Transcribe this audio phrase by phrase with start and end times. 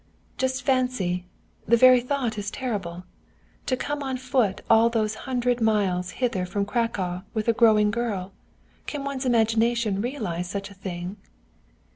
[0.35, 1.25] "Just fancy!
[1.67, 3.03] The very thought is terrible!
[3.67, 8.31] To come on foot all those hundred miles hither from Cracow with a growing girl!
[8.87, 11.17] Can one's imagination realize such a thing?